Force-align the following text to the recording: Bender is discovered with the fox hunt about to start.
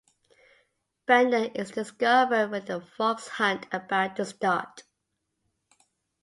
Bender 1.05 1.51
is 1.53 1.69
discovered 1.69 2.49
with 2.49 2.65
the 2.65 2.81
fox 2.81 3.27
hunt 3.27 3.67
about 3.71 4.15
to 4.15 4.25
start. 4.25 4.81